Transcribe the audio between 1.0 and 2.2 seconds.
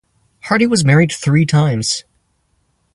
three times.